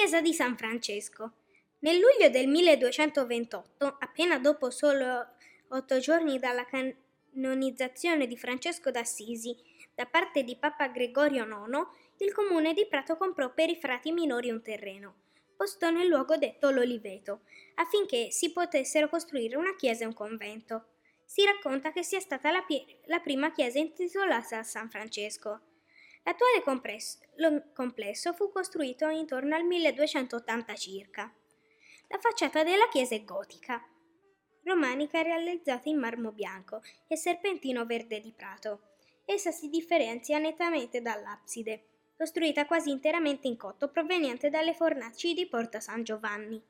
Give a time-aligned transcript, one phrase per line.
[0.00, 1.32] Chiesa di San Francesco.
[1.80, 5.26] Nel luglio del 1228, appena dopo solo
[5.68, 9.54] otto giorni dalla canonizzazione di Francesco d'Assisi
[9.94, 14.48] da parte di Papa Gregorio IX, il comune di Prato comprò per i frati minori
[14.48, 15.16] un terreno,
[15.54, 17.40] posto nel luogo detto l'Oliveto,
[17.74, 20.86] affinché si potessero costruire una chiesa e un convento.
[21.26, 25.60] Si racconta che sia stata la, pie- la prima chiesa intitolata a San Francesco.
[26.22, 26.62] L'attuale
[27.72, 31.34] complesso fu costruito intorno al 1280 circa.
[32.08, 33.82] La facciata della chiesa è gotica,
[34.64, 38.88] romanica realizzata in marmo bianco e serpentino verde di prato.
[39.24, 41.84] Essa si differenzia nettamente dall'abside,
[42.16, 46.62] costruita quasi interamente in cotto proveniente dalle fornaci di Porta San Giovanni.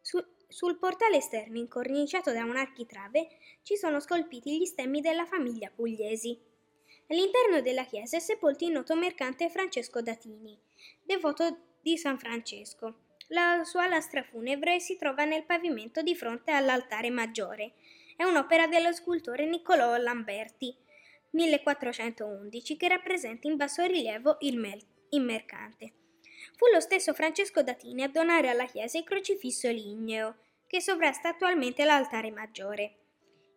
[0.00, 3.28] Su, sul portale esterno, incorniciato da un architrave,
[3.62, 6.49] ci sono scolpiti gli stemmi della famiglia Pugliesi.
[7.10, 10.56] All'interno della chiesa è sepolto il noto mercante Francesco Datini,
[11.02, 13.00] devoto di San Francesco.
[13.28, 17.72] La sua lastra funebre si trova nel pavimento di fronte all'altare maggiore.
[18.14, 20.72] È un'opera dello scultore Niccolò Lamberti,
[21.30, 25.92] 1411, che rappresenta in basso rilievo il, mel- il mercante.
[26.54, 30.36] Fu lo stesso Francesco Datini a donare alla chiesa il crocifisso ligneo,
[30.68, 32.99] che sovrasta attualmente l'altare maggiore.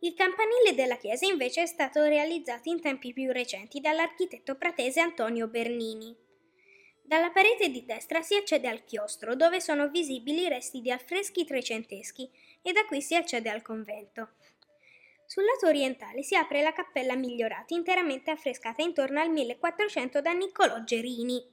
[0.04, 5.48] Il campanile della chiesa invece è stato realizzato in tempi più recenti dall'architetto pratese Antonio
[5.48, 6.14] Bernini.
[7.02, 12.30] Dalla parete di destra si accede al chiostro, dove sono visibili resti di affreschi trecenteschi,
[12.62, 14.32] e da qui si accede al convento.
[15.26, 20.84] Sul lato orientale si apre la cappella migliorata, interamente affrescata intorno al 1400 da Niccolò
[20.84, 21.53] Gerini.